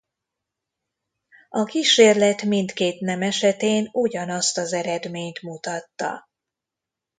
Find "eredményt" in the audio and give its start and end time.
4.73-5.41